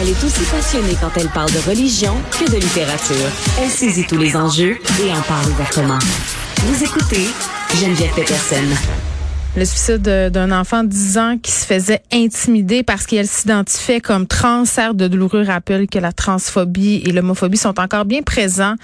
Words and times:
Elle 0.00 0.10
est 0.10 0.24
aussi 0.24 0.44
passionnée 0.44 0.94
quand 1.00 1.10
elle 1.16 1.26
parle 1.26 1.50
de 1.50 1.58
religion 1.68 2.14
que 2.30 2.48
de 2.48 2.56
littérature. 2.56 3.16
Elle 3.60 3.68
saisit 3.68 4.06
tous 4.06 4.16
les 4.16 4.36
enjeux 4.36 4.78
et 5.02 5.10
en 5.10 5.20
parle 5.22 5.50
ouvertement. 5.50 5.98
Vous 6.58 6.84
écoutez 6.84 7.26
Geneviève 7.74 8.14
Peterson. 8.14 8.62
Le 9.56 9.64
suicide 9.64 10.02
d'un 10.02 10.52
enfant 10.52 10.84
de 10.84 10.88
10 10.88 11.18
ans 11.18 11.36
qui 11.42 11.50
se 11.50 11.66
faisait 11.66 12.00
intimider 12.12 12.84
parce 12.84 13.06
qu'elle 13.06 13.26
s'identifiait 13.26 14.00
comme 14.00 14.28
trans 14.28 14.64
sert 14.64 14.94
de 14.94 15.08
douloureux 15.08 15.42
rappel 15.42 15.88
que 15.88 15.98
la 15.98 16.12
transphobie 16.12 17.02
et 17.04 17.10
l'homophobie 17.10 17.56
sont 17.56 17.80
encore 17.80 18.04
bien 18.04 18.22
présents 18.22 18.76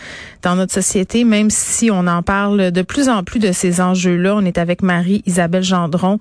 dans 0.42 0.56
notre 0.56 0.72
société, 0.72 1.22
même 1.22 1.48
si 1.48 1.92
on 1.92 2.08
en 2.08 2.24
parle 2.24 2.72
de 2.72 2.82
plus 2.82 3.08
en 3.08 3.22
plus 3.22 3.38
de 3.38 3.52
ces 3.52 3.80
enjeux-là. 3.80 4.34
On 4.34 4.44
est 4.44 4.58
avec 4.58 4.82
Marie-Isabelle 4.82 5.62
Gendron, 5.62 6.18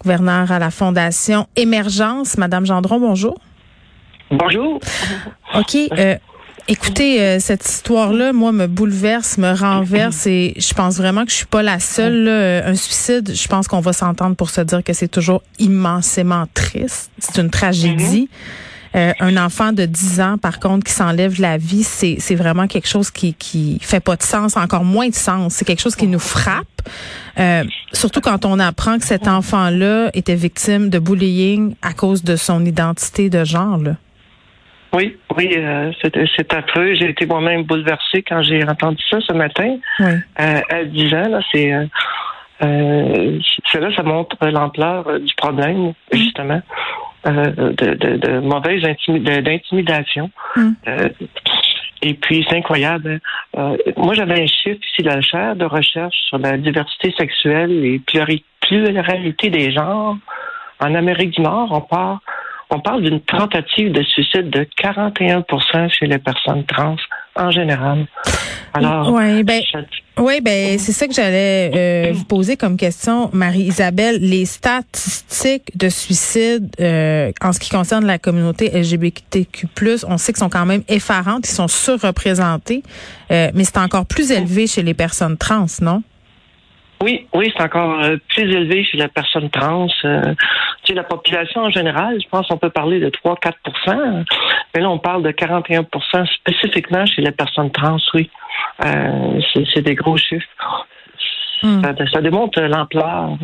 gouverneure 0.00 0.50
à 0.52 0.58
la 0.58 0.70
Fondation 0.70 1.48
Émergence. 1.54 2.38
Madame 2.38 2.64
Gendron, 2.64 2.98
bonjour. 2.98 3.38
Bonjour. 4.32 4.80
OK. 5.54 5.76
Euh, 5.98 6.16
Écoutez, 6.68 7.20
euh, 7.20 7.38
cette 7.40 7.68
histoire-là, 7.68 8.32
moi, 8.32 8.52
me 8.52 8.68
bouleverse, 8.68 9.36
me 9.36 9.52
renverse 9.52 10.26
et 10.28 10.54
je 10.56 10.72
pense 10.74 10.96
vraiment 10.96 11.24
que 11.24 11.30
je 11.32 11.36
suis 11.36 11.46
pas 11.46 11.62
la 11.62 11.80
seule. 11.80 12.24
Là. 12.24 12.66
Un 12.66 12.76
suicide, 12.76 13.32
je 13.34 13.48
pense 13.48 13.66
qu'on 13.66 13.80
va 13.80 13.92
s'entendre 13.92 14.36
pour 14.36 14.48
se 14.50 14.60
dire 14.60 14.84
que 14.84 14.92
c'est 14.92 15.08
toujours 15.08 15.42
immensément 15.58 16.46
triste. 16.54 17.10
C'est 17.18 17.40
une 17.40 17.50
tragédie. 17.50 18.28
Euh, 18.94 19.12
un 19.20 19.36
enfant 19.38 19.72
de 19.72 19.86
10 19.86 20.20
ans, 20.20 20.38
par 20.38 20.60
contre, 20.60 20.84
qui 20.84 20.92
s'enlève 20.92 21.40
la 21.40 21.56
vie, 21.56 21.82
c'est, 21.82 22.16
c'est 22.20 22.34
vraiment 22.34 22.68
quelque 22.68 22.88
chose 22.88 23.10
qui, 23.10 23.34
qui 23.34 23.78
fait 23.80 24.00
pas 24.00 24.16
de 24.16 24.22
sens, 24.22 24.56
encore 24.56 24.84
moins 24.84 25.08
de 25.08 25.14
sens. 25.14 25.54
C'est 25.54 25.64
quelque 25.64 25.80
chose 25.80 25.96
qui 25.96 26.06
nous 26.06 26.18
frappe. 26.18 26.66
Euh, 27.40 27.64
surtout 27.92 28.20
quand 28.20 28.44
on 28.44 28.58
apprend 28.60 28.98
que 28.98 29.04
cet 29.04 29.26
enfant-là 29.26 30.10
était 30.14 30.34
victime 30.36 30.90
de 30.90 30.98
bullying 30.98 31.74
à 31.82 31.92
cause 31.92 32.22
de 32.22 32.36
son 32.36 32.64
identité 32.64 33.30
de 33.30 33.44
genre. 33.44 33.78
Là. 33.78 33.96
Oui, 34.94 35.16
oui, 35.36 35.50
euh, 35.56 35.90
c'est 36.02 36.54
affreux. 36.54 36.94
J'ai 36.94 37.10
été 37.10 37.24
moi-même 37.26 37.62
bouleversée 37.62 38.22
quand 38.22 38.42
j'ai 38.42 38.62
entendu 38.64 39.02
ça 39.10 39.18
ce 39.20 39.32
matin. 39.32 39.78
Oui. 40.00 40.12
Euh, 40.40 40.60
à 40.68 40.84
10 40.84 41.14
ans, 41.14 41.28
là, 41.28 41.40
c'est 41.50 41.72
euh, 41.72 41.86
euh, 42.62 43.38
là, 43.74 43.96
ça 43.96 44.02
montre 44.02 44.36
l'ampleur 44.46 45.08
euh, 45.08 45.18
du 45.18 45.34
problème, 45.34 45.92
justement, 46.12 46.60
euh, 47.26 47.72
de, 47.72 47.94
de, 47.94 48.16
de 48.16 48.38
mauvaise 48.40 48.82
d'intimidation. 48.82 50.30
Mm. 50.56 50.70
Euh, 50.88 51.08
et 52.02 52.14
puis, 52.14 52.44
c'est 52.48 52.56
incroyable. 52.56 53.20
Euh, 53.56 53.76
moi, 53.96 54.14
j'avais 54.14 54.42
un 54.42 54.46
chiffre 54.46 54.80
ici 54.92 55.02
dans 55.02 55.14
le 55.14 55.22
chaire 55.22 55.56
de 55.56 55.64
recherche 55.64 56.16
sur 56.28 56.38
la 56.38 56.56
diversité 56.56 57.14
sexuelle 57.16 57.72
et 57.84 58.00
pluralité 58.00 59.50
des 59.50 59.72
genres. 59.72 60.16
En 60.80 60.94
Amérique 60.94 61.30
du 61.30 61.42
Nord, 61.42 61.68
on 61.70 61.80
part 61.80 62.20
on 62.74 62.80
parle 62.80 63.02
d'une 63.02 63.20
tentative 63.20 63.92
de 63.92 64.02
suicide 64.02 64.48
de 64.48 64.66
41% 64.82 65.90
chez 65.90 66.06
les 66.06 66.18
personnes 66.18 66.64
trans 66.64 66.96
en 67.36 67.50
général. 67.50 68.06
Alors, 68.72 69.12
ouais, 69.12 69.42
ben, 69.42 69.60
je- 69.70 70.22
oui, 70.22 70.40
ben 70.40 70.78
c'est 70.78 70.92
ça 70.92 71.06
que 71.06 71.12
j'allais 71.12 71.70
euh, 71.74 72.12
vous 72.12 72.24
poser 72.24 72.56
comme 72.56 72.78
question, 72.78 73.28
Marie-Isabelle. 73.34 74.18
Les 74.20 74.46
statistiques 74.46 75.76
de 75.76 75.90
suicide 75.90 76.74
euh, 76.80 77.30
en 77.42 77.52
ce 77.52 77.60
qui 77.60 77.68
concerne 77.68 78.06
la 78.06 78.18
communauté 78.18 78.70
LGBTQ+, 78.72 79.66
on 80.08 80.16
sait 80.16 80.32
qu'ils 80.32 80.40
sont 80.40 80.48
quand 80.48 80.66
même 80.66 80.82
effarantes, 80.88 81.46
ils 81.46 81.54
sont 81.54 81.68
surreprésentés, 81.68 82.82
euh, 83.30 83.50
mais 83.54 83.64
c'est 83.64 83.78
encore 83.78 84.06
plus 84.06 84.30
élevé 84.32 84.66
chez 84.66 84.82
les 84.82 84.94
personnes 84.94 85.36
trans, 85.36 85.66
non? 85.82 86.02
oui, 87.02 87.26
oui, 87.34 87.52
c'est 87.56 87.64
encore 87.64 87.98
plus 88.28 88.44
élevé 88.44 88.84
chez 88.84 88.96
la 88.96 89.08
personne 89.08 89.50
trans. 89.50 89.88
Euh, 90.04 90.34
la 90.94 91.04
population 91.04 91.62
en 91.62 91.70
général, 91.70 92.18
je 92.22 92.28
pense 92.28 92.46
qu'on 92.48 92.58
peut 92.58 92.70
parler 92.70 93.00
de 93.00 93.10
3-4% 93.10 94.24
mais 94.74 94.80
là, 94.80 94.90
on 94.90 94.98
parle 94.98 95.22
de 95.22 95.30
41% 95.30 96.26
spécifiquement 96.34 97.04
chez 97.06 97.22
les 97.22 97.32
personnes 97.32 97.70
trans, 97.70 97.98
oui. 98.14 98.30
Euh, 98.84 99.40
c'est 99.72 99.82
des 99.82 99.94
gros 99.94 100.16
chiffres. 100.16 100.48
Hmm. 101.62 101.82
Ça, 101.82 101.94
ça 102.12 102.20
démontre 102.20 102.60
l'ampleur 102.60 103.36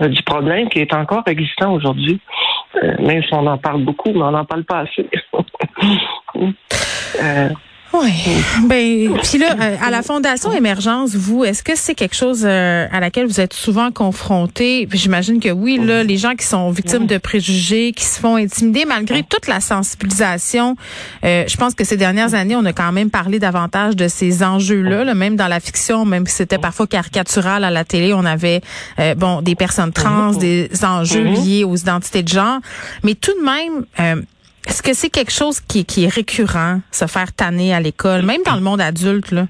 euh, 0.00 0.08
du 0.08 0.22
problème 0.22 0.68
qui 0.68 0.78
est 0.78 0.94
encore 0.94 1.24
existant 1.26 1.72
aujourd'hui. 1.72 2.20
Euh, 2.82 2.94
même 3.00 3.22
si 3.22 3.32
on 3.32 3.46
en 3.46 3.58
parle 3.58 3.82
beaucoup, 3.82 4.12
mais 4.12 4.22
on 4.22 4.30
n'en 4.30 4.44
parle 4.44 4.64
pas 4.64 4.80
assez. 4.80 5.08
Euh, 7.22 7.48
Oui. 7.94 8.10
Ben, 8.64 9.16
puis 9.22 9.38
là, 9.38 9.54
euh, 9.60 9.76
à 9.80 9.90
la 9.90 10.02
Fondation 10.02 10.52
Émergence, 10.52 11.14
vous, 11.14 11.44
est-ce 11.44 11.62
que 11.62 11.76
c'est 11.76 11.94
quelque 11.94 12.16
chose 12.16 12.42
euh, 12.44 12.86
à 12.90 12.98
laquelle 12.98 13.26
vous 13.26 13.40
êtes 13.40 13.52
souvent 13.52 13.92
confrontés? 13.92 14.86
Puis 14.88 14.98
J'imagine 14.98 15.38
que 15.38 15.50
oui, 15.50 15.78
là, 15.78 16.02
les 16.02 16.16
gens 16.16 16.34
qui 16.34 16.44
sont 16.44 16.70
victimes 16.70 17.06
de 17.06 17.18
préjugés, 17.18 17.92
qui 17.92 18.04
se 18.04 18.18
font 18.18 18.36
intimider, 18.36 18.84
malgré 18.84 19.22
toute 19.22 19.46
la 19.46 19.60
sensibilisation, 19.60 20.76
euh, 21.24 21.44
je 21.46 21.56
pense 21.56 21.74
que 21.74 21.84
ces 21.84 21.96
dernières 21.96 22.34
années, 22.34 22.56
on 22.56 22.64
a 22.64 22.72
quand 22.72 22.90
même 22.90 23.10
parlé 23.10 23.38
davantage 23.38 23.94
de 23.94 24.08
ces 24.08 24.42
enjeux-là, 24.42 25.04
là, 25.04 25.14
même 25.14 25.36
dans 25.36 25.48
la 25.48 25.60
fiction, 25.60 26.04
même 26.04 26.26
si 26.26 26.34
c'était 26.34 26.58
parfois 26.58 26.86
caricatural 26.88 27.62
à 27.62 27.70
la 27.70 27.84
télé, 27.84 28.12
on 28.12 28.24
avait, 28.24 28.60
euh, 28.98 29.14
bon, 29.14 29.40
des 29.40 29.54
personnes 29.54 29.92
trans, 29.92 30.32
des 30.32 30.68
enjeux 30.82 31.22
liés 31.24 31.64
aux 31.64 31.76
identités 31.76 32.22
de 32.22 32.28
genre. 32.28 32.58
Mais 33.04 33.14
tout 33.14 33.32
de 33.38 33.44
même, 33.44 33.84
euh, 34.00 34.22
est-ce 34.66 34.82
que 34.82 34.94
c'est 34.94 35.10
quelque 35.10 35.32
chose 35.32 35.60
qui, 35.60 35.84
qui 35.84 36.04
est 36.04 36.08
récurrent, 36.12 36.80
se 36.90 37.06
faire 37.06 37.32
tanner 37.32 37.74
à 37.74 37.80
l'école, 37.80 38.22
même 38.22 38.42
dans 38.44 38.54
le 38.54 38.60
monde 38.62 38.80
adulte, 38.80 39.30
là? 39.30 39.46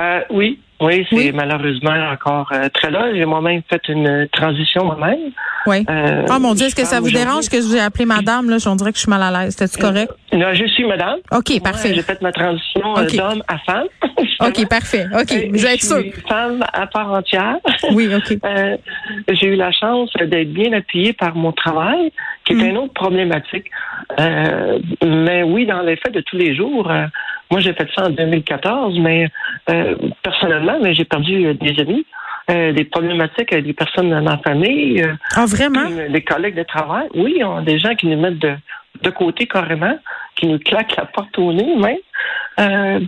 euh, 0.00 0.20
oui, 0.30 0.60
oui, 0.80 1.06
c'est 1.10 1.16
Oui. 1.16 1.32
malheureusement 1.34 1.94
encore 2.12 2.50
euh, 2.52 2.68
très 2.72 2.90
là. 2.90 3.12
J'ai 3.14 3.24
moi-même 3.24 3.62
fait 3.68 3.82
une 3.88 4.28
transition 4.32 4.84
moi-même. 4.84 5.32
Oui. 5.66 5.84
Euh, 5.90 6.24
oh 6.30 6.38
mon 6.38 6.54
Dieu, 6.54 6.66
est-ce 6.66 6.74
que 6.74 6.82
je 6.82 6.86
ça 6.86 7.00
vous 7.00 7.10
dérange 7.10 7.48
que 7.48 7.56
j'ai 7.60 7.80
appelé 7.80 8.04
madame, 8.06 8.48
là? 8.48 8.56
On 8.66 8.76
dirait 8.76 8.92
que 8.92 8.96
je 8.96 9.02
suis 9.02 9.10
mal 9.10 9.22
à 9.22 9.30
l'aise. 9.44 9.56
C'était-tu 9.56 9.78
correct? 9.84 10.12
Non, 10.32 10.52
je 10.54 10.66
suis 10.66 10.84
madame. 10.86 11.16
OK, 11.32 11.50
Moi, 11.50 11.60
parfait. 11.62 11.94
J'ai 11.94 12.02
fait 12.02 12.20
ma 12.22 12.32
transition 12.32 12.96
euh, 12.96 13.02
Ok. 13.02 13.16
d'homme 13.16 13.42
à 13.48 13.58
femme. 13.58 13.86
OK, 14.40 14.68
parfait. 14.68 15.06
OK, 15.12 15.32
Euh, 15.32 15.50
je 15.54 15.62
vais 15.66 15.74
être 15.74 15.80
suis 15.80 15.88
sûre. 15.88 16.04
femme 16.28 16.64
à 16.72 16.86
part 16.86 17.10
entière. 17.12 17.56
Oui, 17.92 18.08
OK. 18.14 18.38
Euh, 18.44 18.76
j'ai 19.30 19.48
eu 19.48 19.56
la 19.56 19.72
chance 19.72 20.10
d'être 20.20 20.52
bien 20.52 20.72
appuyée 20.72 21.12
par 21.12 21.34
mon 21.34 21.52
travail, 21.52 22.12
qui 22.44 22.52
est 22.52 22.56
Mm. 22.56 22.64
une 22.70 22.78
autre 22.78 22.94
problématique. 22.94 23.66
Euh, 24.20 24.78
mais 25.04 25.42
oui, 25.42 25.66
dans 25.66 25.80
les 25.82 25.96
faits 25.96 26.12
de 26.14 26.20
tous 26.20 26.36
les 26.36 26.54
jours, 26.54 26.90
euh, 26.90 27.04
moi 27.50 27.60
j'ai 27.60 27.72
fait 27.74 27.88
ça 27.94 28.06
en 28.06 28.10
2014, 28.10 28.98
mais 29.00 29.28
euh, 29.70 29.94
personnellement, 30.22 30.78
mais 30.82 30.94
j'ai 30.94 31.04
perdu 31.04 31.46
euh, 31.46 31.54
des 31.54 31.80
amis, 31.80 32.04
euh, 32.50 32.72
des 32.72 32.84
problématiques 32.84 33.52
avec 33.52 33.64
des 33.66 33.72
personnes 33.72 34.10
dans 34.10 34.20
la 34.20 34.38
famille, 34.38 35.02
euh, 35.02 35.14
Ah, 35.36 35.46
vraiment? 35.46 35.88
des 36.10 36.22
collègues 36.22 36.56
de 36.56 36.62
travail. 36.64 37.08
Oui, 37.14 37.40
on 37.44 37.58
a 37.58 37.62
des 37.62 37.78
gens 37.78 37.94
qui 37.94 38.06
nous 38.06 38.20
mettent 38.20 38.38
de, 38.38 38.54
de 39.02 39.10
côté 39.10 39.46
carrément, 39.46 39.98
qui 40.36 40.46
nous 40.46 40.58
claquent 40.58 40.96
la 40.96 41.06
porte 41.06 41.36
au 41.38 41.52
nez 41.52 41.74
même. 41.76 43.06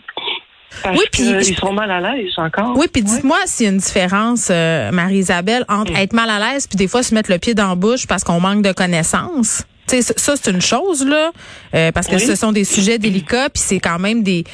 Parce 0.84 0.96
Oui, 0.96 1.04
puis 1.10 1.24
je- 1.24 1.54
sont 1.56 1.72
mal 1.72 1.90
à 1.90 2.00
l'aise 2.00 2.32
encore. 2.36 2.76
Oui, 2.78 2.86
puis 2.92 3.02
dites-moi 3.02 3.36
s'il 3.44 3.66
y 3.66 3.68
a 3.68 3.72
une 3.72 3.78
différence, 3.78 4.50
euh, 4.52 4.92
Marie-Isabelle, 4.92 5.64
entre 5.68 5.96
être 5.98 6.12
mal 6.12 6.30
à 6.30 6.38
l'aise 6.38 6.68
puis 6.68 6.76
des 6.76 6.86
fois 6.86 7.02
se 7.02 7.12
mettre 7.12 7.30
le 7.30 7.38
pied 7.38 7.54
dans 7.54 7.68
la 7.70 7.74
bouche 7.74 8.06
parce 8.06 8.22
qu'on 8.22 8.38
manque 8.40 8.62
de 8.62 8.72
connaissances. 8.72 9.66
Sais, 9.90 10.02
ça, 10.02 10.36
c'est 10.36 10.50
une 10.52 10.60
chose 10.60 11.04
là, 11.04 11.30
euh, 11.74 11.90
parce 11.90 12.06
que 12.06 12.14
Oui. 12.14 12.20
ce 12.20 12.36
sont 12.36 12.52
des 12.52 12.62
sujets 12.64 12.98
délicats, 12.98 13.48
puis 13.50 13.60
c'est 13.60 13.80
quand 13.80 13.98
même 13.98 14.22
des 14.22 14.44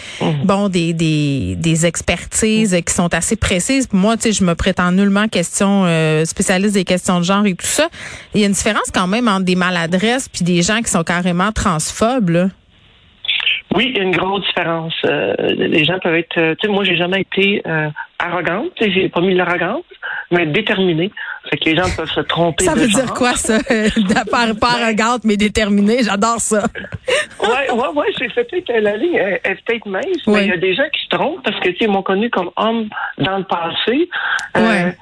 bon 0.45 0.69
des 0.71 0.95
des, 0.95 1.57
des 1.57 1.85
expertises 1.85 2.75
qui 2.87 2.95
sont 2.95 3.13
assez 3.13 3.37
précises. 3.37 3.87
Moi, 3.93 4.17
tu 4.17 4.23
sais, 4.23 4.33
je 4.33 4.45
me 4.45 4.55
prétends 4.55 4.93
nullement 4.93 5.29
question 5.29 5.85
euh, 5.85 6.25
spécialiste 6.25 6.73
des 6.75 6.85
questions 6.85 7.19
de 7.19 7.25
genre 7.25 7.45
et 7.45 7.55
tout 7.55 7.67
ça. 7.67 7.89
Il 8.35 8.41
y 8.41 8.45
a 8.45 8.47
une 8.47 8.55
différence 8.55 8.91
quand 8.95 9.07
même 9.09 9.29
entre 9.29 9.45
des 9.45 9.57
maladresses 9.57 10.29
puis 10.31 10.43
des 10.43 10.63
gens 10.63 10.81
qui 10.81 10.91
sont 10.91 11.05
carrément 11.05 11.53
transphobes. 11.53 12.31
Là. 12.31 12.49
Oui, 13.75 13.89
il 13.91 13.97
y 13.97 14.01
a 14.01 14.05
une 14.05 14.17
grosse 14.17 14.47
différence. 14.47 14.95
Euh, 15.05 15.35
les 15.55 15.85
gens 15.85 15.99
peuvent 16.03 16.15
être. 16.15 16.35
Tu 16.35 16.57
sais, 16.67 16.69
moi, 16.73 16.85
j'ai 16.85 16.97
jamais 16.97 17.21
été 17.21 17.61
euh, 17.67 17.89
arrogante. 18.19 18.71
J'ai 18.81 19.11
pas 19.11 19.21
mis 19.21 19.33
de 19.35 19.39
l'arrogance, 19.39 19.85
mais 20.31 20.47
déterminée. 20.47 21.11
Fait 21.51 21.57
que 21.59 21.65
les 21.71 21.77
gens 21.77 21.85
peuvent 21.97 22.11
se 22.11 22.21
tromper. 22.21 22.65
Ça 22.65 22.75
de 22.75 22.81
veut 22.81 22.89
dire 22.89 23.15
quoi, 23.15 23.35
ça? 23.35 23.59
De 23.69 24.31
pas, 24.31 24.53
pas 24.61 24.83
arrogante, 24.83 25.23
mais 25.25 25.37
déterminée. 25.37 25.99
J'adore 26.03 26.41
ça. 26.41 26.65
ouais, 27.43 27.71
ouais, 27.73 27.89
ouais, 27.95 28.07
c'est 28.19 28.29
fait 28.33 28.45
peut-être 28.45 28.73
la 28.83 28.97
ligne 28.97 29.15
est, 29.15 29.41
est 29.45 29.55
peut-être 29.65 29.87
mince, 29.87 30.05
Oui. 30.27 30.35
mais 30.35 30.45
il 30.45 30.49
y 30.49 30.53
a 30.53 30.57
des 30.57 30.75
gens 30.75 30.89
qui 30.93 31.03
se 31.05 31.09
trompent 31.11 31.43
parce 31.45 31.59
que 31.61 31.69
tu 31.69 31.77
sais, 31.79 31.85
ils 31.85 31.91
m'ont 31.91 32.03
connu 32.03 32.31
comme 32.31 32.51
homme 32.57 32.89
dans 33.19 33.39
le 33.39 33.45
passé. 33.45 34.09
Euh, 34.57 34.61
Ouais. 34.61 34.97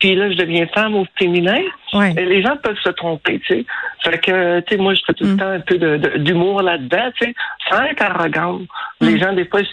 Puis 0.00 0.14
là, 0.14 0.30
je 0.30 0.36
deviens 0.36 0.64
femme 0.68 0.94
au 0.94 1.04
féminin. 1.18 1.60
Ouais. 1.92 2.12
Et 2.16 2.24
les 2.24 2.40
gens 2.40 2.56
peuvent 2.62 2.78
se 2.84 2.90
tromper, 2.90 3.40
tu 3.40 3.46
sais. 3.56 3.64
Fait 4.04 4.18
que, 4.20 4.60
tu 4.60 4.76
sais, 4.76 4.80
moi, 4.80 4.94
je 4.94 5.00
fais 5.04 5.12
tout 5.12 5.24
le 5.24 5.32
Mm. 5.32 5.36
temps 5.38 5.50
un 5.50 5.58
peu 5.60 5.76
de- 5.76 5.96
de- 5.96 6.18
d'humour 6.18 6.62
là-dedans, 6.62 7.10
tu 7.20 7.26
sais, 7.26 7.34
sans 7.68 7.82
être 7.82 8.00
arrogante. 8.02 8.62
Mm. 9.00 9.06
Les 9.08 9.18
gens, 9.18 9.32
des 9.32 9.44
fois, 9.46 9.60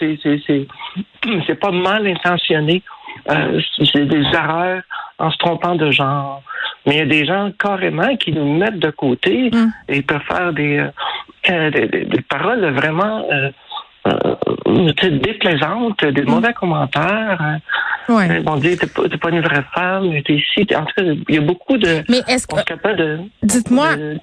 c'est, 1.46 1.54
pas 1.60 1.70
mal 1.70 2.06
intentionné. 2.08 2.82
Euh, 3.30 3.60
c'est 3.92 4.04
des 4.06 4.22
erreurs 4.34 4.82
en 5.18 5.30
se 5.30 5.36
trompant 5.38 5.74
de 5.74 5.90
genre. 5.90 6.42
Mais 6.86 6.94
il 6.94 6.98
y 6.98 7.02
a 7.02 7.06
des 7.06 7.24
gens 7.26 7.50
carrément 7.58 8.16
qui 8.16 8.32
nous 8.32 8.56
mettent 8.58 8.78
de 8.78 8.90
côté 8.90 9.50
Mm. 9.52 9.72
et 9.88 10.02
peuvent 10.02 10.20
faire 10.28 10.52
des, 10.52 10.78
euh, 10.78 10.88
euh, 11.50 11.70
des, 11.70 11.88
des- 11.88 12.04
des 12.04 12.20
paroles 12.22 12.64
vraiment 12.74 13.24
euh, 13.32 13.50
euh, 14.06 14.92
déplaisantes, 15.18 16.04
des 16.04 16.22
mauvais 16.22 16.52
commentaires. 16.52 17.38
euh, 17.40 18.12
Ouais. 18.14 18.38
Ils 18.38 18.44
vont 18.44 18.56
dire, 18.56 18.78
t'es 18.78 18.86
pas, 18.86 19.30
une 19.30 19.40
vraie 19.40 19.64
femme, 19.74 20.12
t'es 20.24 20.34
ici. 20.34 20.64
En 20.76 20.84
tout 20.84 20.92
cas, 20.96 21.02
il 21.28 21.34
y 21.34 21.38
a 21.38 21.40
beaucoup 21.40 21.76
de... 21.76 22.04
Mais 22.08 22.20
est-ce 22.28 22.46
que, 22.46 22.56
est 22.60 22.64
capable 22.64 22.96
de... 22.98 23.18
dites-moi, 23.42 23.96
de- 23.96 24.18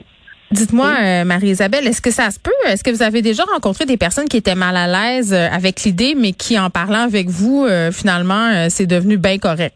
dites-moi, 0.51 1.25
Marie-Isabelle, 1.25 1.85
est-ce 1.85 2.01
que 2.01 2.11
ça 2.11 2.31
se 2.31 2.39
peut? 2.39 2.51
Est-ce 2.69 2.81
que 2.81 2.91
vous 2.91 3.03
avez 3.03 3.21
déjà 3.21 3.43
rencontré 3.43 3.85
des 3.85 3.97
personnes 3.97 4.29
qui 4.29 4.37
étaient 4.37 4.55
mal 4.55 4.77
à 4.77 4.87
l'aise 4.87 5.33
avec 5.33 5.83
l'idée, 5.83 6.15
mais 6.17 6.31
qui, 6.31 6.57
en 6.57 6.69
parlant 6.69 7.01
avec 7.03 7.27
vous, 7.27 7.67
finalement, 7.91 8.69
c'est 8.69 8.87
devenu 8.87 9.17
bien 9.17 9.37
correct? 9.37 9.75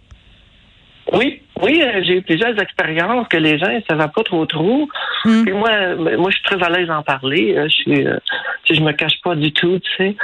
Oui, 1.13 1.41
oui, 1.61 1.81
euh, 1.81 2.01
j'ai 2.03 2.17
eu 2.17 2.21
plusieurs 2.21 2.59
expériences 2.61 3.27
que 3.29 3.37
les 3.37 3.57
gens 3.57 3.71
ne 3.71 3.79
savaient 3.89 4.11
pas 4.13 4.23
trop 4.23 4.45
trop. 4.45 4.87
Mm. 5.25 5.43
Puis 5.43 5.53
moi, 5.53 5.69
euh, 5.71 6.17
moi, 6.17 6.29
je 6.31 6.35
suis 6.37 6.43
très 6.43 6.63
à 6.63 6.69
l'aise 6.69 6.87
d'en 6.87 7.03
parler. 7.03 7.55
Euh, 7.55 7.67
Je 7.69 7.75
suis, 7.75 8.07
euh, 8.07 8.17
je 8.69 8.81
me 8.81 8.91
cache 8.91 9.19
pas 9.23 9.35
du 9.35 9.51
tout, 9.53 9.79
tu 9.79 9.91
sais. 9.97 10.15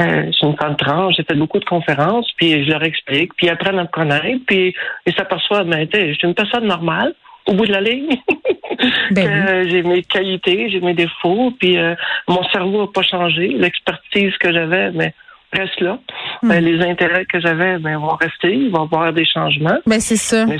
Euh, 0.00 0.26
je 0.26 0.32
suis 0.32 0.46
une 0.46 0.56
femme 0.56 0.76
trans, 0.76 1.10
j'ai 1.10 1.22
fait 1.22 1.34
beaucoup 1.34 1.58
de 1.58 1.64
conférences, 1.64 2.30
puis 2.36 2.64
je 2.64 2.70
leur 2.70 2.82
explique, 2.82 3.34
puis 3.36 3.46
ils 3.46 3.50
apprennent 3.50 3.78
à 3.78 3.82
me 3.82 3.88
connaître, 3.88 4.44
puis 4.46 4.74
ils 5.06 5.14
s'aperçoivent, 5.14 5.68
ben, 5.68 5.86
tu 5.86 5.98
sais, 5.98 6.08
je 6.12 6.18
suis 6.18 6.28
une 6.28 6.34
personne 6.34 6.66
normale. 6.66 7.14
Au 7.46 7.54
bout 7.54 7.66
de 7.66 7.72
la 7.72 7.80
ligne, 7.80 8.18
Ben 9.10 9.28
Euh, 9.28 9.64
j'ai 9.68 9.82
mes 9.82 10.02
qualités, 10.02 10.70
j'ai 10.70 10.80
mes 10.80 10.94
défauts, 10.94 11.52
puis 11.58 11.76
euh, 11.76 11.94
mon 12.28 12.42
cerveau 12.50 12.82
n'a 12.82 12.86
pas 12.92 13.02
changé. 13.02 13.48
L'expertise 13.48 14.36
que 14.38 14.52
j'avais, 14.52 14.90
mais 14.92 15.12
reste 15.52 15.80
là. 15.80 15.98
Mm. 16.42 16.50
Euh, 16.50 16.60
les 16.60 16.84
intérêts 16.84 17.24
que 17.26 17.40
j'avais, 17.40 17.78
ben, 17.78 17.98
vont 17.98 18.16
rester. 18.16 18.54
Il 18.54 18.70
va 18.70 18.80
y 18.80 18.82
avoir 18.82 19.12
des 19.12 19.24
changements. 19.24 19.78
Ben, 19.86 20.00
c'est 20.00 20.16
ça. 20.16 20.46
Mais 20.46 20.58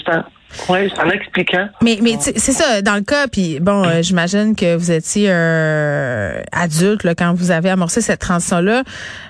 c'est 0.67 1.01
en 1.01 1.11
expliquant. 1.11 1.69
Mais, 1.83 1.99
mais 2.03 2.17
c'est 2.21 2.53
ça, 2.53 2.83
dans 2.83 2.95
le 2.95 3.03
cas, 3.03 3.27
puis 3.29 3.59
bon, 3.61 3.85
euh, 3.85 4.03
j'imagine 4.03 4.55
que 4.55 4.77
vous 4.77 4.91
étiez 4.91 5.27
euh, 5.31 6.41
adulte 6.53 7.05
là, 7.05 7.15
quand 7.15 7.35
vous 7.35 7.51
avez 7.51 7.71
amorcé 7.71 8.01
cette 8.01 8.21
transition-là. 8.21 8.83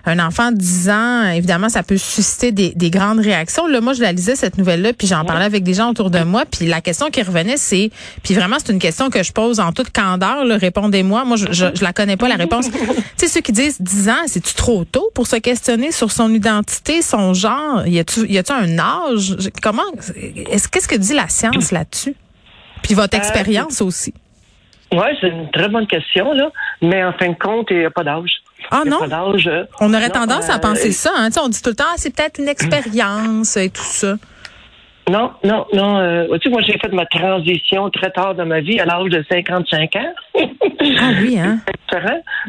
Un 0.04 0.18
enfant 0.18 0.50
de 0.50 0.56
10 0.56 0.90
ans, 0.90 1.30
évidemment, 1.30 1.68
ça 1.68 1.82
peut 1.82 1.96
susciter 1.96 2.50
des, 2.50 2.72
des 2.74 2.90
grandes 2.90 3.20
réactions. 3.20 3.66
Là, 3.66 3.80
moi, 3.80 3.92
je 3.92 4.02
la 4.02 4.12
lisais, 4.12 4.34
cette 4.34 4.58
nouvelle-là, 4.58 4.92
puis 4.92 5.06
j'en 5.06 5.24
parlais 5.24 5.44
avec 5.44 5.62
des 5.62 5.74
gens 5.74 5.90
autour 5.90 6.10
de 6.10 6.20
moi, 6.20 6.44
puis 6.50 6.66
la 6.66 6.80
question 6.80 7.10
qui 7.10 7.22
revenait, 7.22 7.56
c'est, 7.56 7.90
puis 8.22 8.34
vraiment, 8.34 8.56
c'est 8.58 8.72
une 8.72 8.80
question 8.80 9.10
que 9.10 9.22
je 9.22 9.32
pose 9.32 9.60
en 9.60 9.72
toute 9.72 9.90
candeur, 9.90 10.44
répondez-moi. 10.58 11.24
Moi, 11.24 11.36
je, 11.36 11.46
je, 11.52 11.66
je 11.74 11.84
la 11.84 11.92
connais 11.92 12.16
pas, 12.16 12.28
la 12.28 12.36
réponse. 12.36 12.68
tu 12.70 12.78
sais, 13.16 13.28
ceux 13.28 13.40
qui 13.40 13.52
disent 13.52 13.80
10 13.80 14.08
ans, 14.08 14.22
c'est-tu 14.26 14.54
trop 14.54 14.84
tôt 14.84 15.10
pour 15.14 15.26
se 15.26 15.36
questionner 15.36 15.92
sur 15.92 16.10
son 16.10 16.32
identité, 16.34 17.02
son 17.02 17.34
genre? 17.34 17.86
Y 17.86 18.00
a-tu 18.00 18.26
y 18.28 18.38
a-tu 18.38 18.52
un 18.52 18.78
âge? 18.78 19.36
Comment, 19.62 19.82
est-ce, 20.50 20.68
qu'est-ce 20.68 20.88
que 20.88 20.96
dit 20.96 21.11
la 21.14 21.28
science 21.28 21.70
là-dessus? 21.72 22.14
Puis 22.82 22.94
votre 22.94 23.14
Euh, 23.14 23.18
expérience 23.18 23.80
aussi. 23.80 24.14
Oui, 24.92 25.06
c'est 25.20 25.28
une 25.28 25.50
très 25.50 25.68
bonne 25.68 25.86
question, 25.86 26.32
là. 26.34 26.50
Mais 26.82 27.02
en 27.02 27.12
fin 27.14 27.28
de 27.28 27.34
compte, 27.38 27.68
il 27.70 27.78
n'y 27.78 27.84
a 27.84 27.90
pas 27.90 28.04
d'âge. 28.04 28.30
Ah 28.70 28.82
non? 28.86 28.98
pas 28.98 29.24
On 29.80 29.92
aurait 29.94 30.08
non, 30.08 30.14
tendance 30.14 30.50
à 30.50 30.56
euh, 30.56 30.58
penser 30.58 30.92
ça. 30.92 31.10
Hein? 31.16 31.28
On 31.42 31.48
dit 31.48 31.62
tout 31.62 31.70
le 31.70 31.76
temps, 31.76 31.84
ah, 31.88 31.94
c'est 31.96 32.14
peut-être 32.14 32.38
une 32.38 32.48
expérience 32.48 33.56
et 33.56 33.70
tout 33.70 33.80
ça. 33.82 34.16
Non, 35.10 35.32
non, 35.42 35.66
non. 35.72 35.98
euh, 35.98 36.26
tu 36.38 36.42
sais, 36.44 36.50
moi, 36.50 36.60
j'ai 36.62 36.78
fait 36.78 36.92
ma 36.92 37.06
transition 37.06 37.90
très 37.90 38.10
tard 38.10 38.34
dans 38.36 38.46
ma 38.46 38.60
vie, 38.60 38.78
à 38.78 38.84
l'âge 38.84 39.08
de 39.08 39.24
55 39.28 39.96
ans. 39.96 40.14
Ah 40.36 41.10
oui, 41.20 41.38
hein? 41.40 41.58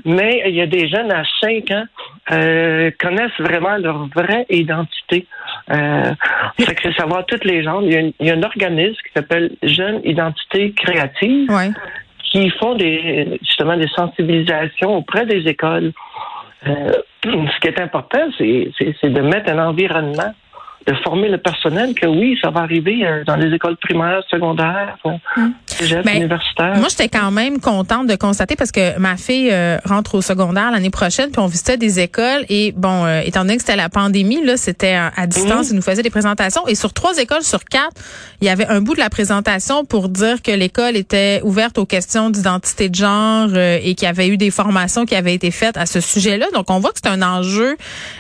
Mais 0.06 0.44
il 0.48 0.56
y 0.56 0.62
a 0.62 0.68
des 0.68 0.88
jeunes 0.88 1.12
à 1.12 1.24
5 1.42 1.72
ans 1.72 1.84
euh, 2.32 2.92
connaissent 3.00 3.40
vraiment 3.40 3.78
leur 3.78 4.08
vraie 4.10 4.46
identité. 4.50 5.26
Euh, 5.72 6.12
fait 6.60 6.76
que 6.76 6.82
c'est 6.84 6.94
savoir 6.96 7.26
toutes 7.26 7.46
les 7.46 7.64
gens. 7.64 7.80
Il 7.82 7.92
y 7.94 7.96
a, 7.96 8.00
une- 8.02 8.14
il 8.20 8.28
y 8.28 8.32
a 8.32 8.34
un 8.36 8.44
organisme 8.44 8.96
qui 9.06 9.12
s'appelle 9.16 9.52
Jeunes 9.64 10.02
Identité 10.04 10.74
Créative 10.74 11.50
Ouais. 11.50 11.72
qui 12.32 12.50
font 12.52 12.76
des 12.76 13.40
justement 13.42 13.78
des 13.78 13.88
sensibilisations 13.96 14.98
auprès 14.98 15.26
des 15.26 15.48
écoles. 15.48 15.92
Euh, 16.68 16.92
ce 17.24 17.60
qui 17.62 17.68
est 17.68 17.80
important, 17.80 18.26
c'est 18.38 18.72
c'est- 18.78 18.96
c'est 19.00 19.10
de 19.10 19.22
mettre 19.22 19.50
un 19.52 19.60
environnement, 19.68 20.34
de 20.86 20.94
former 20.96 21.30
le 21.30 21.38
personnel 21.38 21.94
que 21.96 22.08
oui, 22.08 22.38
ça 22.42 22.50
va 22.50 22.62
arriver 22.62 23.06
euh, 23.06 23.24
dans 23.24 23.38
les 23.38 23.54
écoles 23.56 23.78
primaires, 23.78 24.22
secondaires, 24.30 24.98
euh, 25.06 25.12
cégep, 25.38 25.48
Ben. 26.04 26.30
Moi, 26.80 26.88
j'étais 26.90 27.10
quand 27.10 27.32
même 27.32 27.60
contente 27.60 28.08
de 28.08 28.16
constater 28.16 28.56
parce 28.56 28.72
que 28.72 28.98
ma 29.00 29.18
fille 29.18 29.50
euh, 29.52 29.78
rentre 29.86 30.16
au 30.16 30.22
secondaire 30.22 30.72
l'année 30.72 30.90
prochaine, 30.90 31.32
puis 31.32 31.42
on 31.42 31.48
visitait 31.48 31.78
des 31.78 32.00
écoles 32.00 32.46
et 32.50 32.74
bon, 32.76 33.06
euh, 33.06 33.22
étant 33.24 33.42
donné 33.42 33.56
que 33.56 33.62
c'était 33.62 33.76
la 33.76 33.90
pandémie, 33.90 34.44
là, 34.44 34.58
c'était 34.58 34.94
à, 34.94 35.12
à 35.16 35.28
distance, 35.28 35.70
ils 35.70 35.76
nous 35.76 35.82
faisaient 35.82 36.04
des 36.04 36.10
présentations 36.10 36.68
et 36.68 36.76
sur 36.76 36.94
trois 36.94 37.18
écoles 37.18 37.44
sur 37.44 37.64
quatre, 37.66 37.94
il 38.42 38.48
y 38.48 38.50
avait 38.50 38.68
un 38.68 38.82
bout 38.82 38.94
de 38.94 39.00
la 39.00 39.10
présentation 39.10 39.86
pour 39.86 40.10
dire 40.10 40.42
que 40.42 40.52
l'école 40.52 40.96
était 40.96 41.42
ouverte 41.44 41.78
aux 41.78 41.86
questions 41.86 42.30
d'identité 42.30 42.90
de 42.90 42.96
genre 42.96 43.50
euh, 43.54 43.80
et 43.82 43.96
qu'il 43.96 44.06
y 44.06 44.10
avait 44.10 44.28
eu 44.28 44.38
des 44.38 44.52
formations 44.52 45.06
qui 45.06 45.16
avaient 45.16 45.34
été 45.34 45.52
faites 45.52 45.78
à 45.78 45.86
ce 45.86 46.00
sujet-là. 46.02 46.48
Donc, 46.54 46.70
on 46.70 46.80
voit 46.80 46.92
que 46.92 47.00
c'est 47.04 47.10
un 47.10 47.22
enjeu 47.22 47.78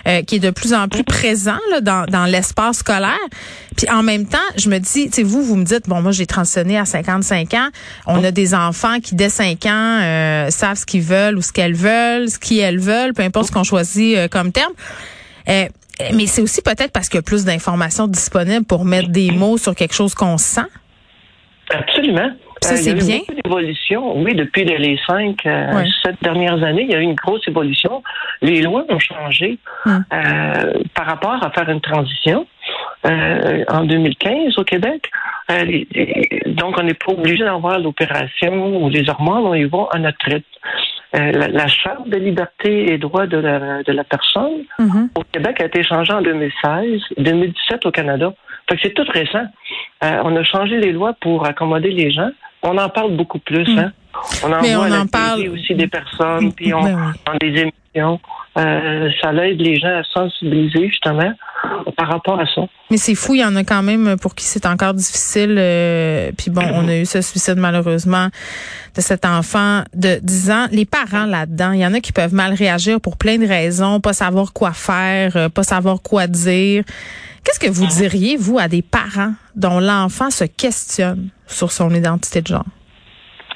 euh, 0.08 0.22
qui 0.24 0.36
est 0.36 0.40
de 0.40 0.50
plus 0.50 0.74
en 0.74 0.88
plus 0.88 1.04
présent 1.04 1.60
là, 1.72 1.82
dans, 1.82 2.06
dans 2.06 2.26
l'espace 2.26 2.78
scolaire. 2.78 3.18
Puis 3.78 3.90
en 3.90 4.04
même 4.04 4.26
temps, 4.28 4.38
je 4.58 4.70
me 4.70 4.78
dis, 4.80 5.06
tu 5.08 5.14
sais, 5.14 5.24
vous, 5.24 5.44
vous 5.44 5.56
me 5.56 5.64
dites, 5.64 5.88
bon, 5.88 6.02
moi, 6.02 6.12
j'ai 6.12 6.26
transitionné 6.26 6.78
à 6.78 6.86
55 6.86 7.54
ans. 7.56 7.70
On 8.08 8.24
a 8.24 8.32
des 8.32 8.54
enfants 8.54 9.00
qui, 9.00 9.16
dès 9.16 9.30
5 9.30 9.66
ans, 9.66 10.00
euh, 10.02 10.50
savent 10.50 10.78
ce 10.78 10.86
qu'ils 10.86 11.02
veulent 11.02 11.38
ou 11.38 11.42
ce 11.42 11.52
qu'elles 11.52 11.74
veulent, 11.76 12.30
ce 12.30 12.40
qu'elles 12.40 12.80
veulent, 12.80 13.14
peu 13.14 13.24
importe 13.24 13.48
ce 13.48 13.52
qu'on 13.52 13.64
choisit 13.64 14.18
euh, 14.18 14.28
comme 14.28 14.52
terme. 14.52 14.74
Euh, 15.50 15.66
mais 16.14 16.26
c'est 16.26 16.42
aussi 16.42 16.62
peut-être 16.62 16.92
parce 16.92 17.08
qu'il 17.10 17.18
y 17.18 17.20
a 17.20 17.24
plus 17.24 17.46
d'informations 17.46 18.08
disponibles 18.08 18.66
pour 18.66 18.86
mettre 18.86 19.10
des 19.10 19.32
mots 19.32 19.58
sur 19.58 19.76
quelque 19.76 19.94
chose 19.94 20.16
qu'on 20.16 20.38
sent. 20.38 20.62
Absolument. 21.70 22.30
Ça, 22.62 22.74
Euh, 22.74 22.78
il 22.78 22.82
y 22.82 22.84
c'est 22.84 22.90
a 22.92 22.94
eu 22.94 22.98
bien. 22.98 23.18
beaucoup 23.20 23.42
d'évolution. 23.44 24.22
Oui, 24.22 24.36
depuis 24.36 24.64
les- 24.64 24.78
les 24.78 24.98
cinq, 25.06 25.46
euh, 25.46 25.74
Ouais. 25.74 25.86
sept 26.04 26.16
dernières 26.22 26.64
années, 26.64 26.84
il 26.84 26.92
y 26.92 26.96
a 26.96 27.00
eu 27.00 27.04
une 27.04 27.16
grosse 27.16 27.46
évolution. 27.48 28.02
Les 28.42 28.62
lois 28.62 28.86
ont 28.90 29.00
changé 29.00 29.60
Hum. 29.86 30.04
euh, 30.14 30.74
par 30.94 31.06
rapport 31.08 31.44
à 31.44 31.52
faire 31.52 31.70
une 31.70 31.82
transition. 31.82 32.48
Euh, 33.06 33.66
en 33.70 33.84
2015 33.84 34.58
au 34.58 34.64
Québec. 34.64 35.12
Euh, 35.52 35.64
les- 35.66 35.88
les- 35.94 36.54
donc, 36.54 36.76
on 36.80 36.84
n'est 36.84 36.94
pas 36.94 37.12
obligé 37.12 37.44
d'avoir 37.44 37.78
l'opération 37.80 38.78
ou 38.82 38.90
les 38.90 39.10
hormones, 39.10 39.44
on 39.46 39.54
y 39.54 39.66
va 39.66 39.88
à 39.92 40.00
notre 40.00 40.24
rythme. 40.26 40.46
Euh, 41.16 41.32
la, 41.34 41.48
la 41.50 41.68
Charte 41.68 42.08
de 42.08 42.18
liberté 42.18 42.94
et 42.94 42.98
droits 42.98 43.28
de 43.28 43.38
la, 43.38 43.84
de 43.84 43.92
la 43.92 44.04
personne 44.06 44.64
Mhm. 44.80 45.10
au 45.16 45.24
Québec 45.32 45.60
a 45.62 45.66
été 45.66 45.84
changée 45.84 46.14
en 46.14 46.22
2016, 46.22 47.02
2017 47.18 47.86
au 47.86 47.92
Canada. 47.92 48.34
Fait 48.70 48.76
que 48.78 48.82
c'est 48.84 48.94
tout 48.94 49.06
récent. 49.12 49.46
Euh, 50.04 50.22
on 50.24 50.36
a 50.38 50.44
changé 50.44 50.78
les 50.78 50.92
lois 50.94 51.14
pour 51.20 51.46
accommoder 51.46 51.92
les 51.92 52.10
gens. 52.10 52.30
On 52.64 52.78
en 52.78 52.88
parle 52.90 53.12
beaucoup 53.18 53.40
plus. 53.40 53.66
Hein? 53.78 53.92
On 54.44 54.52
en. 54.52 54.62
Mais 54.62 54.74
voit 54.76 54.84
on 54.84 54.86
à 54.86 54.90
la 54.90 55.02
en 55.02 55.08
parle- 55.08 55.50
aussi 55.50 55.76
des 55.76 55.88
personnes, 55.88 56.54
puis 56.54 56.74
on, 56.74 56.84
Ben 56.84 56.96
oui. 56.96 57.20
dans 57.26 57.38
des 57.40 57.48
émissions. 57.62 58.20
Euh, 58.56 59.10
ça 59.22 59.34
aide 59.34 59.60
les 59.60 59.80
gens 59.80 59.88
à 60.00 60.04
sensibiliser 60.04 60.88
justement 60.88 61.32
par 61.98 62.08
rapport 62.08 62.40
à 62.40 62.46
ça. 62.54 62.62
Mais 62.92 62.98
c'est 62.98 63.16
fou, 63.16 63.34
il 63.34 63.40
y 63.42 63.46
en 63.46 63.56
a 63.56 63.64
quand 63.64 63.82
même 63.82 64.16
pour 64.22 64.36
qui 64.36 64.46
c'est 64.46 64.68
encore 64.68 64.94
difficile. 64.94 65.56
euh, 65.58 66.32
puis 66.38 66.52
bon, 66.52 66.62
on 66.74 66.88
a 66.88 66.98
eu 66.98 67.06
ce 67.06 67.22
suicide 67.22 67.56
malheureusement 67.58 68.28
de 68.96 69.02
cet 69.02 69.26
enfant 69.26 69.82
de 69.96 70.20
10 70.22 70.52
ans. 70.52 70.68
Les 70.72 70.86
parents 70.86 71.26
là-dedans, 71.26 71.72
il 71.72 71.80
y 71.80 71.86
en 71.86 71.94
a 71.96 72.00
qui 72.00 72.12
peuvent 72.12 72.34
mal 72.36 72.54
réagir 72.54 73.02
pour 73.02 73.18
plein 73.18 73.38
de 73.40 73.48
raisons, 73.48 74.00
pas 74.00 74.14
savoir 74.14 74.54
quoi 74.54 74.72
faire, 74.74 75.36
euh, 75.36 75.50
pas 75.50 75.64
savoir 75.64 76.02
quoi 76.04 76.28
dire. 76.28 76.84
Qu'est-ce 77.44 77.60
que 77.60 77.70
vous 77.72 77.88
diriez, 77.88 78.38
vous, 78.38 78.60
à 78.60 78.68
des 78.68 78.84
parents 78.84 79.34
dont 79.56 79.80
l'enfant 79.80 80.30
se 80.30 80.44
questionne 80.44 81.30
sur 81.48 81.72
son 81.72 81.90
identité 81.94 82.42
de 82.42 82.48
genre? 82.48 82.66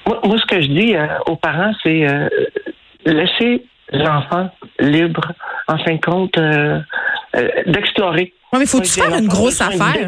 Moi, 0.08 0.20
moi, 0.24 0.38
ce 0.38 0.46
que 0.46 0.62
je 0.62 0.68
dis 0.68 0.96
euh, 0.96 1.06
aux 1.26 1.36
parents, 1.36 1.74
c'est 1.84 2.08
euh, 2.08 2.30
laisser 3.06 3.66
l'enfant 3.92 4.50
libre, 4.80 5.34
en 5.68 5.78
fin 5.78 5.96
de 5.96 6.02
compte, 6.02 6.38
euh, 6.38 6.80
d'explorer. 7.66 8.34
Oui, 8.54 8.60
mais 8.60 8.66
faut-tu 8.66 8.90
faire 8.90 9.14
une 9.18 9.28
grosse 9.28 9.60
affaire? 9.60 10.08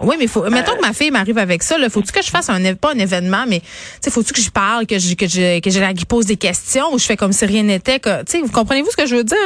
Oui, 0.00 0.16
mais 0.18 0.26
faut, 0.26 0.42
mettons 0.50 0.74
que 0.74 0.80
ma 0.80 0.92
fille 0.92 1.12
m'arrive 1.12 1.38
avec 1.38 1.62
ça, 1.62 1.78
là, 1.78 1.88
faut-tu 1.88 2.10
que 2.10 2.22
je 2.22 2.30
fasse 2.30 2.50
un, 2.50 2.74
pas 2.74 2.92
un 2.92 2.98
événement, 2.98 3.44
mais, 3.48 3.60
tu 4.02 4.10
faut-tu 4.10 4.32
que 4.32 4.40
je 4.40 4.50
parle, 4.50 4.86
que 4.86 4.98
je, 4.98 5.14
que 5.14 5.28
je, 5.28 5.60
que 5.60 5.70
je, 5.70 6.04
pose 6.06 6.26
des 6.26 6.36
questions 6.36 6.92
ou 6.92 6.98
je 6.98 7.06
fais 7.06 7.16
comme 7.16 7.30
si 7.30 7.46
rien 7.46 7.62
n'était, 7.62 8.00
que, 8.00 8.24
tu 8.24 8.32
sais, 8.32 8.40
vous 8.40 8.50
comprenez-vous 8.50 8.90
ce 8.90 8.96
que 8.96 9.06
je 9.06 9.14
veux 9.14 9.24
dire? 9.24 9.36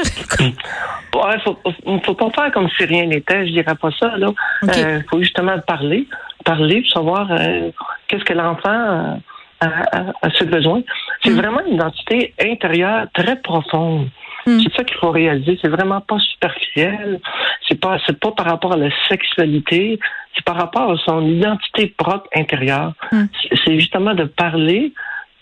ouais, 0.41 1.39
faut, 1.45 1.59
faut 2.05 2.15
pas 2.15 2.31
faire 2.31 2.53
comme 2.53 2.69
si 2.79 2.87
rien 2.87 3.05
n'était, 3.05 3.47
je 3.47 3.53
dirais 3.53 3.75
pas 3.75 3.91
ça, 4.01 4.17
là. 4.17 4.33
Euh, 4.65 5.01
faut 5.11 5.21
justement 5.21 5.59
parler, 5.67 6.09
parler, 6.47 6.83
savoir, 6.91 7.31
euh, 7.31 7.71
qu'est-ce 8.09 8.25
que 8.25 8.33
l'enfant 8.33 9.21
a, 9.61 10.13
a, 10.23 10.31
ce 10.31 10.45
besoin. 10.45 10.83
C'est 11.23 11.31
mm. 11.31 11.37
vraiment 11.37 11.61
une 11.67 11.75
identité 11.75 12.35
intérieure 12.41 13.07
très 13.15 13.37
profonde. 13.37 14.09
Hmm. 14.47 14.61
C'est 14.61 14.73
ça 14.77 14.85
qu'il 14.85 14.97
faut 14.99 15.11
réaliser. 15.11 15.59
C'est 15.61 15.69
vraiment 15.69 16.01
pas 16.01 16.19
superficiel. 16.21 17.21
C'est 17.69 17.81
pas, 17.81 17.99
c'est 18.07 18.19
pas 18.19 18.31
par 18.31 18.47
rapport 18.47 18.75
à 18.75 18.77
la 18.77 18.91
sexualité. 19.09 19.99
C'est 20.35 20.45
par 20.45 20.57
rapport 20.57 20.93
à 20.93 20.97
son 21.05 21.27
identité 21.27 21.93
propre 21.97 22.29
intérieure. 22.35 22.93
Hmm. 23.11 23.25
C'est 23.65 23.75
justement 23.81 24.15
de 24.15 24.25
parler 24.25 24.93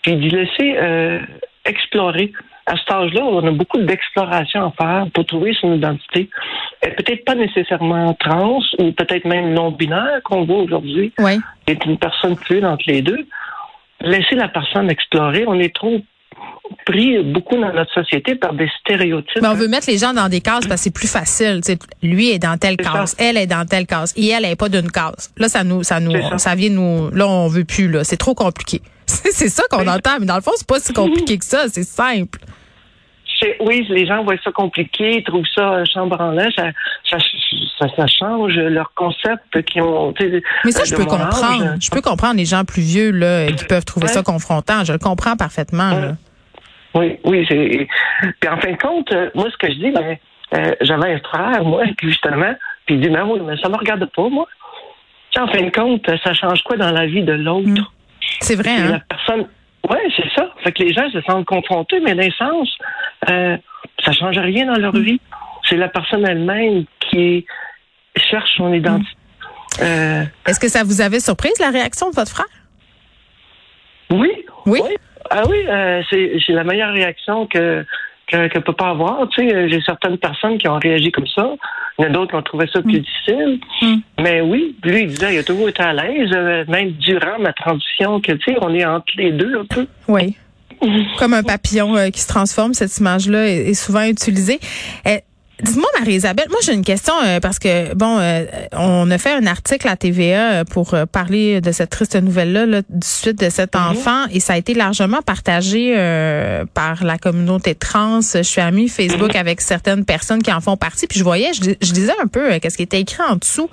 puis 0.01 0.15
d'y 0.15 0.29
laisser 0.29 0.75
euh, 0.77 1.19
explorer. 1.65 2.31
À 2.67 2.75
cet 2.77 2.91
âge-là, 2.91 3.23
on 3.23 3.45
a 3.45 3.51
beaucoup 3.51 3.77
d'exploration 3.77 4.65
à 4.65 4.71
faire 4.71 5.05
pour 5.13 5.23
trouver 5.27 5.55
son 5.61 5.75
identité. 5.75 6.31
Peut-être 6.81 7.23
pas 7.23 7.35
nécessairement 7.35 8.15
trans 8.15 8.59
ou 8.79 8.91
peut-être 8.91 9.25
même 9.25 9.53
non-binaire 9.53 10.21
qu'on 10.23 10.45
voit 10.45 10.57
aujourd'hui. 10.57 11.13
Oui. 11.19 11.39
Est 11.67 11.85
une 11.85 11.99
personne 11.99 12.35
fluide 12.35 12.65
entre 12.65 12.85
les 12.87 13.03
deux. 13.03 13.27
Laisser 14.05 14.35
la 14.35 14.47
personne 14.47 14.89
explorer. 14.89 15.45
On 15.47 15.59
est 15.59 15.73
trop 15.73 15.99
pris 16.85 17.23
beaucoup 17.23 17.55
dans 17.55 17.73
notre 17.73 17.93
société 17.93 18.35
par 18.35 18.53
des 18.53 18.69
stéréotypes. 18.81 19.41
Mais 19.41 19.47
on 19.47 19.53
veut 19.55 19.67
mettre 19.67 19.89
les 19.89 19.97
gens 19.97 20.13
dans 20.13 20.29
des 20.29 20.41
cases 20.41 20.67
parce 20.67 20.81
que 20.81 20.83
c'est 20.85 20.93
plus 20.93 21.11
facile. 21.11 21.61
lui 22.03 22.29
est 22.29 22.39
dans 22.39 22.57
telle 22.57 22.77
case, 22.77 23.15
elle 23.19 23.37
est 23.37 23.47
dans 23.47 23.65
telle 23.65 23.85
case, 23.85 24.13
et 24.17 24.29
elle 24.29 24.43
n'est 24.43 24.55
pas 24.55 24.69
d'une 24.69 24.91
case. 24.91 25.33
Là, 25.37 25.49
ça 25.49 25.63
nous, 25.63 25.83
ça 25.83 25.99
nous, 25.99 26.13
ça. 26.37 26.55
vient 26.55 26.69
nous. 26.69 27.09
Là, 27.11 27.27
on 27.27 27.47
veut 27.47 27.65
plus. 27.65 27.89
Là, 27.89 28.03
c'est 28.03 28.17
trop 28.17 28.33
compliqué. 28.33 28.81
c'est 29.05 29.49
ça 29.49 29.63
qu'on 29.69 29.87
entend, 29.87 30.19
mais 30.19 30.25
dans 30.25 30.35
le 30.35 30.41
fond, 30.41 30.51
c'est 30.55 30.67
pas 30.67 30.79
si 30.79 30.93
compliqué 30.93 31.37
que 31.37 31.45
ça. 31.45 31.67
C'est 31.67 31.83
simple. 31.83 32.39
Oui, 33.59 33.85
les 33.89 34.07
gens 34.07 34.23
voient 34.23 34.37
ça 34.43 34.51
compliqué, 34.51 35.17
ils 35.17 35.23
trouvent 35.23 35.45
ça 35.53 35.83
chambre 35.85 36.19
en 36.19 36.31
l'air, 36.31 36.49
ça, 37.79 37.87
ça, 37.95 38.07
change 38.07 38.53
leur 38.55 38.93
concept 38.95 39.61
qui 39.63 39.81
ont. 39.81 40.13
Mais 40.63 40.71
ça, 40.71 40.83
je 40.85 40.95
peux 40.95 41.05
comprendre. 41.05 41.75
Je 41.81 41.89
peux 41.91 42.01
comprendre 42.01 42.35
les 42.37 42.45
gens 42.45 42.63
plus 42.63 42.81
vieux 42.81 43.11
là 43.11 43.47
qui 43.51 43.65
peuvent 43.65 43.85
trouver 43.85 44.07
ça 44.07 44.23
confrontant. 44.23 44.83
Je 44.83 44.93
le 44.93 44.99
comprends 44.99 45.35
parfaitement. 45.35 45.91
Là. 45.91 46.11
Oui, 46.95 47.19
oui. 47.25 47.45
Puis 47.45 48.49
en 48.49 48.57
fin 48.57 48.71
de 48.71 48.77
compte, 48.77 49.11
euh, 49.11 49.29
moi, 49.35 49.49
ce 49.51 49.57
que 49.57 49.71
je 49.71 49.77
dis, 49.77 49.91
ben, 49.91 50.17
euh, 50.53 50.75
j'avais 50.81 51.13
un 51.13 51.19
frère, 51.19 51.63
moi, 51.63 51.83
justement, 52.01 52.53
puis 52.85 52.95
il 52.95 53.01
dit, 53.01 53.09
mais 53.09 53.21
oui, 53.21 53.41
mais 53.45 53.57
ça 53.57 53.67
me 53.67 53.75
regarde 53.75 54.05
pas, 54.15 54.29
moi. 54.29 54.47
en 55.37 55.47
fin 55.47 55.61
de 55.61 55.69
compte, 55.69 56.09
ça 56.23 56.33
change 56.33 56.61
quoi 56.63 56.77
dans 56.77 56.91
la 56.91 57.05
vie 57.05 57.23
de 57.23 57.33
l'autre? 57.33 57.67
Hmm. 57.67 57.85
C'est 58.39 58.55
vrai, 58.55 58.71
hein? 58.71 58.91
La 58.91 58.99
personne. 58.99 59.47
Oui, 59.89 59.97
c'est 60.15 60.29
ça. 60.33 60.49
Fait 60.63 60.71
que 60.71 60.83
les 60.83 60.93
gens 60.93 61.09
se 61.11 61.21
sentent 61.21 61.45
confrontés, 61.45 61.99
mais 61.99 62.15
dans 62.15 62.31
sens, 62.31 62.69
euh, 63.29 63.57
ça 64.03 64.11
change 64.13 64.37
rien 64.37 64.65
dans 64.65 64.79
leur 64.79 64.95
hmm. 64.95 65.03
vie. 65.03 65.21
C'est 65.69 65.77
la 65.77 65.89
personne 65.89 66.25
elle-même 66.25 66.85
qui 66.99 67.45
cherche 68.17 68.49
son 68.57 68.73
identité. 68.73 69.09
Euh, 69.81 70.23
Est-ce 70.47 70.59
que 70.59 70.69
ça 70.69 70.83
vous 70.83 71.01
avait 71.01 71.19
surprise, 71.19 71.53
la 71.59 71.69
réaction 71.69 72.09
de 72.09 72.15
votre 72.15 72.31
frère? 72.31 72.45
Oui. 74.09 74.31
Oui? 74.65 74.81
oui. 74.83 74.95
Ah 75.29 75.43
oui, 75.49 75.57
euh, 75.67 76.01
c'est 76.09 76.53
la 76.53 76.63
meilleure 76.63 76.93
réaction 76.93 77.47
que 77.47 77.85
qu'un 78.27 78.49
peut 78.49 78.73
pas 78.73 78.89
avoir. 78.89 79.27
Tu 79.29 79.47
sais, 79.47 79.69
j'ai 79.69 79.81
certaines 79.81 80.17
personnes 80.17 80.57
qui 80.57 80.67
ont 80.67 80.79
réagi 80.79 81.11
comme 81.11 81.27
ça. 81.27 81.55
Il 81.97 82.03
y 82.03 82.07
en 82.07 82.09
a 82.09 82.13
d'autres 82.13 82.31
qui 82.31 82.35
ont 82.35 82.41
trouvé 82.41 82.67
ça 82.71 82.81
plus 82.81 82.99
mm. 82.99 83.03
difficile. 83.03 83.59
Mm. 83.81 83.95
Mais 84.21 84.41
oui, 84.41 84.75
lui, 84.83 85.03
il 85.03 85.07
disait, 85.07 85.35
il 85.35 85.39
a 85.39 85.43
toujours 85.43 85.69
été 85.69 85.83
à 85.83 85.93
l'aise, 85.93 86.31
euh, 86.33 86.65
même 86.67 86.91
durant 86.93 87.39
ma 87.39 87.53
transition, 87.53 88.19
que 88.19 88.33
tu 88.33 88.53
sais, 88.53 88.57
on 88.61 88.73
est 88.73 88.85
entre 88.85 89.05
les 89.17 89.31
deux 89.31 89.59
un 89.59 89.65
peu. 89.65 89.87
Oui. 90.07 90.35
Comme 91.17 91.33
un 91.33 91.43
papillon 91.43 91.95
euh, 91.95 92.09
qui 92.09 92.19
se 92.19 92.27
transforme, 92.27 92.73
cette 92.73 92.95
image-là 92.97 93.47
est, 93.47 93.73
souvent 93.73 94.03
utilisée. 94.03 94.59
Dis-moi, 95.63 95.87
Marie-Isabelle, 95.99 96.47
moi 96.49 96.59
j'ai 96.65 96.73
une 96.73 96.83
question 96.83 97.13
euh, 97.23 97.39
parce 97.39 97.59
que, 97.59 97.93
bon, 97.93 98.19
euh, 98.19 98.43
on 98.73 99.09
a 99.09 99.17
fait 99.17 99.31
un 99.31 99.47
article 99.47 99.87
à 99.87 99.95
TVA 99.95 100.51
euh, 100.51 100.63
pour 100.65 100.95
parler 101.11 101.61
de 101.61 101.71
cette 101.71 101.91
triste 101.91 102.15
nouvelle-là, 102.17 102.65
là, 102.65 102.81
du 102.81 103.07
suite 103.07 103.39
de 103.39 103.49
cet 103.49 103.75
mhm. 103.75 103.91
enfant, 103.91 104.25
et 104.31 104.41
ça 104.41 104.53
a 104.53 104.57
été 104.57 104.73
largement 104.73 105.21
partagé 105.21 105.95
par 106.73 107.03
la 107.03 107.17
communauté 107.17 107.73
trans. 107.73 108.19
Je 108.21 108.41
suis 108.41 108.59
amie 108.59 108.89
Facebook 108.89 109.33
mhm. 109.33 109.39
avec 109.39 109.61
certaines 109.61 110.03
personnes 110.03 110.43
qui 110.43 110.51
en 110.51 110.59
font 110.59 110.75
partie, 110.75 111.07
puis 111.07 111.19
je 111.19 111.23
voyais, 111.23 111.51
je, 111.53 111.71
je 111.81 111.91
disais 111.93 112.13
un 112.21 112.27
peu 112.27 112.59
qu'est-ce 112.59 112.75
qui 112.75 112.83
était 112.83 112.99
écrit 112.99 113.23
en 113.27 113.37
dessous, 113.37 113.69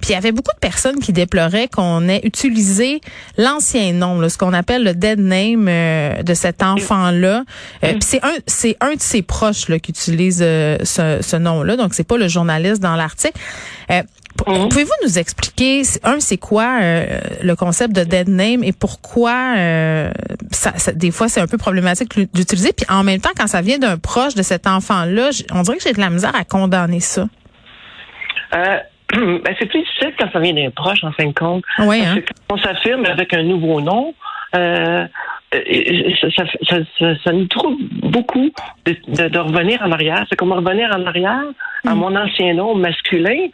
puis 0.00 0.10
il 0.10 0.12
y 0.12 0.16
avait 0.16 0.32
beaucoup 0.32 0.54
de 0.54 0.60
personnes 0.60 0.98
qui 0.98 1.14
déploraient 1.14 1.68
qu'on 1.68 2.08
ait 2.08 2.20
utilisé 2.24 3.00
l'ancien 3.38 3.92
nom, 3.94 4.28
ce 4.28 4.36
qu'on 4.36 4.52
appelle 4.52 4.84
le 4.84 4.94
dead 4.94 5.18
name 5.18 5.64
de 6.22 6.34
cet 6.34 6.62
enfant-là. 6.62 7.44
puis 7.80 7.96
c'est 8.00 8.22
un, 8.22 8.34
c'est 8.46 8.76
un 8.80 8.94
de 8.94 9.00
ses 9.00 9.22
proches 9.22 9.68
là, 9.68 9.78
qui 9.78 9.92
utilise 9.92 10.38
ce 10.38 11.21
ce 11.22 11.36
nom-là, 11.36 11.76
donc 11.76 11.94
c'est 11.94 12.06
pas 12.06 12.16
le 12.16 12.28
journaliste 12.28 12.82
dans 12.82 12.96
l'article. 12.96 13.38
Euh, 13.90 14.02
mhm. 14.46 14.68
Pouvez-vous 14.68 14.92
nous 15.04 15.18
expliquer, 15.18 15.82
un, 16.04 16.20
c'est 16.20 16.36
quoi 16.36 16.78
euh, 16.80 17.20
le 17.42 17.54
concept 17.56 17.94
de 17.94 18.04
dead 18.04 18.28
name 18.28 18.62
et 18.64 18.72
pourquoi 18.72 19.54
euh, 19.56 20.10
ça, 20.50 20.92
des 20.92 21.10
fois 21.10 21.28
c'est 21.28 21.40
un 21.40 21.46
peu 21.46 21.58
problématique 21.58 22.18
d'utiliser, 22.34 22.72
puis 22.72 22.86
en 22.88 23.04
même 23.04 23.20
temps 23.20 23.30
quand 23.36 23.46
ça 23.46 23.60
vient 23.60 23.78
d'un 23.78 23.98
proche 23.98 24.34
de 24.34 24.42
cet 24.42 24.66
enfant-là, 24.66 25.30
on 25.52 25.62
dirait 25.62 25.76
que 25.76 25.82
j'ai 25.82 25.92
de 25.92 26.00
la 26.00 26.10
misère 26.10 26.34
à 26.34 26.44
condamner 26.44 27.00
ça. 27.00 27.26
Ben, 29.12 29.54
c'est 29.58 29.66
plus 29.66 29.80
difficile 29.80 30.14
quand 30.18 30.32
ça 30.32 30.38
vient 30.38 30.54
d'un 30.54 30.70
proche 30.70 31.04
en 31.04 31.12
fin 31.12 31.26
de 31.26 31.34
compte. 31.34 31.62
Oui, 31.80 32.00
hein? 32.02 32.16
Quand 32.48 32.56
on 32.56 32.58
s'affirme 32.58 33.04
avec 33.04 33.34
un 33.34 33.42
nouveau 33.42 33.82
nom, 33.82 34.14
ça, 36.20 36.28
ça, 36.36 36.76
ça, 36.98 37.14
ça, 37.24 37.32
nous 37.32 37.46
trouve 37.46 37.76
beaucoup 38.02 38.50
de, 38.86 39.28
de, 39.28 39.38
revenir 39.38 39.82
en 39.82 39.92
arrière. 39.92 40.24
C'est 40.28 40.36
comme 40.36 40.52
revenir 40.52 40.90
en 40.94 41.04
arrière 41.06 41.44
à 41.86 41.94
mm. 41.94 41.98
mon 41.98 42.16
ancien 42.16 42.54
nom 42.54 42.74
masculin. 42.74 43.48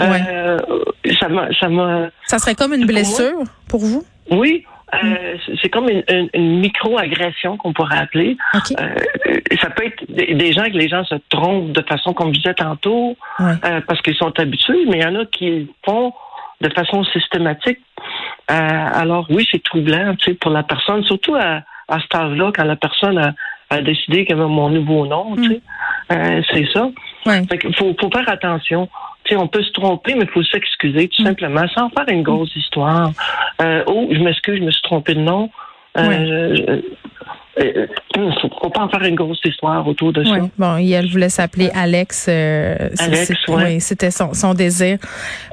Euh, 0.00 0.58
ça 1.20 1.28
ça 1.60 1.68
Ça 2.24 2.38
serait 2.38 2.54
comme 2.54 2.74
une 2.74 2.86
blessure 2.86 3.42
pour 3.68 3.80
vous? 3.80 4.04
Oui. 4.30 4.64
Euh, 4.92 5.34
mm. 5.34 5.56
c'est 5.62 5.68
comme 5.68 5.88
une, 5.88 6.28
une, 6.34 6.60
micro-agression 6.60 7.56
qu'on 7.56 7.72
pourrait 7.72 7.98
appeler. 7.98 8.36
Euh, 8.54 8.94
ça 9.60 9.70
peut 9.70 9.86
être 9.86 10.04
des, 10.08 10.52
gens 10.52 10.64
que 10.64 10.76
les 10.76 10.88
gens 10.88 11.04
se 11.04 11.16
trompent 11.28 11.72
de 11.72 11.82
façon, 11.82 12.12
comme 12.12 12.28
je 12.34 12.40
disais 12.40 12.54
tantôt, 12.54 13.16
euh, 13.40 13.80
parce 13.86 14.00
qu'ils 14.02 14.16
sont 14.16 14.38
habitués, 14.38 14.84
mais 14.88 14.98
il 14.98 15.02
y 15.02 15.06
en 15.06 15.16
a 15.16 15.24
qui 15.26 15.68
font 15.84 16.12
de 16.60 16.68
façon 16.70 17.04
systématique. 17.04 17.78
Euh, 18.50 18.54
alors 18.54 19.26
oui, 19.30 19.46
c'est 19.50 19.62
troublant, 19.62 20.14
tu 20.16 20.30
sais, 20.30 20.34
pour 20.34 20.50
la 20.50 20.62
personne, 20.62 21.02
surtout 21.04 21.34
à, 21.34 21.62
à 21.88 22.00
cet 22.00 22.14
âge-là, 22.14 22.52
quand 22.54 22.64
la 22.64 22.76
personne 22.76 23.18
a, 23.18 23.32
a 23.70 23.80
décidé 23.80 24.24
qu'elle 24.24 24.36
veut 24.36 24.46
mon 24.46 24.68
nouveau 24.68 25.06
nom, 25.06 25.36
tu 25.36 25.44
sais. 25.44 25.54
Mm. 25.54 26.12
Euh, 26.12 26.42
c'est 26.52 26.66
ça. 26.72 26.88
Il 27.26 27.74
faut, 27.74 27.94
faut 27.98 28.10
faire 28.10 28.28
attention. 28.28 28.88
Tu 29.24 29.34
sais, 29.34 29.40
on 29.40 29.48
peut 29.48 29.62
se 29.62 29.72
tromper, 29.72 30.14
mais 30.14 30.24
il 30.24 30.30
faut 30.30 30.42
s'excuser 30.42 31.08
tout 31.08 31.22
mm. 31.22 31.26
simplement, 31.26 31.66
sans 31.68 31.88
faire 31.90 32.08
une 32.08 32.22
grosse 32.22 32.54
histoire. 32.54 33.12
Euh, 33.62 33.82
oh, 33.86 34.08
je 34.10 34.18
m'excuse, 34.18 34.58
je 34.58 34.64
me 34.64 34.70
suis 34.70 34.82
trompé 34.82 35.14
de 35.14 35.20
nom. 35.20 35.50
Euh, 35.96 36.80
euh, 37.60 37.86
faut 38.60 38.70
pas 38.70 38.82
en 38.82 38.88
faire 38.88 39.02
une 39.02 39.14
grosse 39.14 39.40
histoire 39.44 39.86
autour 39.86 40.12
de 40.12 40.24
ça. 40.24 40.38
Bon, 40.58 40.76
elle 40.76 41.08
voulait 41.08 41.28
s'appeler 41.28 41.70
Alex. 41.72 42.26
Euh, 42.28 42.88
Alex, 42.98 43.32
oui. 43.48 43.80
C'était 43.80 44.10
son, 44.10 44.34
son, 44.34 44.54
désir. 44.54 44.98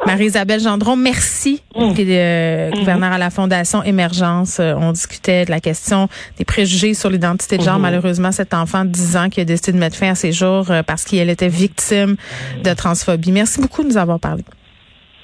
Marie-Isabelle 0.06 0.60
Gendron, 0.60 0.96
merci. 0.96 1.62
Mm. 1.76 1.94
Euh, 2.00 2.72
gouverneur 2.72 3.12
à 3.12 3.18
la 3.20 3.30
Fondation 3.30 3.84
Émergence. 3.84 4.60
on 4.60 4.92
discutait 4.92 5.46
de 5.46 5.52
la 5.52 5.60
question 5.60 6.08
des 6.38 6.46
préjugés 6.46 6.96
sur 6.96 7.10
l'identité 7.10 7.58
de 7.58 7.64
genre. 7.64 7.78
Mm-hmm. 7.78 7.82
Malheureusement, 7.82 8.32
cet 8.32 8.54
enfant 8.56 8.84
de 8.84 8.90
10 8.90 9.18
ans 9.18 9.30
qui 9.30 9.42
a 9.42 9.46
décidé 9.46 9.74
de 9.74 9.78
mettre 9.78 9.96
fin 9.96 10.12
à 10.12 10.16
ses 10.16 10.32
jours 10.32 10.66
parce 10.88 11.04
qu'elle 11.04 11.30
était 11.30 11.50
victime 11.50 12.16
de 12.64 12.74
transphobie. 12.74 13.32
Merci 13.32 13.62
beaucoup 13.62 13.84
de 13.84 13.90
nous 13.90 13.98
avoir 13.98 14.20
parlé. 14.20 14.44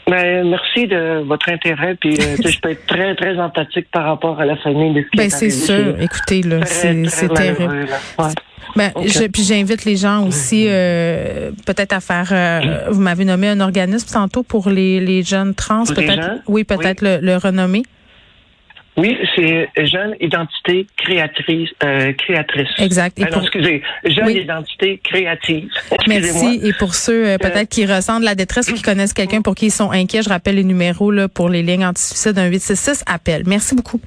Ben, 0.07 0.49
merci 0.49 0.87
de 0.87 1.23
votre 1.27 1.49
intérêt. 1.49 1.95
Puis, 1.95 2.17
euh, 2.19 2.37
je 2.43 2.59
peux 2.59 2.71
être 2.71 2.85
très, 2.87 3.13
très 3.15 3.37
empathique 3.37 3.87
par 3.91 4.05
rapport 4.05 4.39
à 4.39 4.45
la 4.45 4.55
famille 4.57 4.93
de 4.93 5.05
Ben, 5.15 5.29
c'est 5.29 5.49
sûr. 5.49 5.99
Écoutez, 5.99 6.41
là, 6.43 6.65
c'est 6.65 7.33
terrible. 7.33 7.87
Ben, 8.75 8.91
puis 9.33 9.43
j'invite 9.43 9.85
les 9.85 9.95
gens 9.95 10.25
aussi 10.27 10.65
euh, 10.67 11.51
peut-être 11.65 11.93
à 11.93 11.99
faire. 11.99 12.29
Euh, 12.31 12.89
vous 12.91 13.01
m'avez 13.01 13.25
nommé 13.25 13.47
un 13.47 13.59
organisme 13.59 14.07
tantôt 14.11 14.43
pour 14.43 14.69
les, 14.69 14.99
les 14.99 15.23
jeunes 15.23 15.55
trans, 15.55 15.83
peut-être. 15.85 16.41
Oui, 16.47 16.63
peut-être 16.63 17.01
le, 17.01 17.19
le 17.21 17.37
renommer. 17.37 17.83
Oui, 18.97 19.15
c'est 19.35 19.69
jeune 19.85 20.15
identité 20.19 20.87
créatrice, 20.97 21.69
euh, 21.83 22.13
créatrice. 22.13 22.67
Exact. 22.79 23.19
Et 23.19 23.25
ah 23.31 23.39
excusez, 23.39 23.83
jeune 24.05 24.29
identité 24.29 24.99
créative. 25.03 25.69
Merci. 26.07 26.59
Et 26.63 26.73
pour 26.73 26.95
ceux 26.95 27.27
euh, 27.27 27.37
peut-être 27.37 27.69
qui 27.69 27.85
ressentent 27.85 28.23
la 28.23 28.33
détresse 28.33 28.69
ou 28.71 28.73
qui 28.73 28.81
connaissent 28.81 29.13
quelqu'un 29.13 29.41
pour 29.43 29.53
qui 29.53 29.67
ils 29.67 29.71
sont 29.71 29.91
inquiets, 29.91 30.23
je 30.23 30.29
rappelle 30.29 30.55
les 30.55 30.63
numéros 30.63 31.11
là 31.11 31.27
pour 31.27 31.47
les 31.47 31.61
lignes 31.61 31.85
anti-suicide 31.85 32.39
1 32.39 32.47
866 32.47 33.03
appel. 33.05 33.43
Merci 33.45 33.75
beaucoup. 33.75 34.01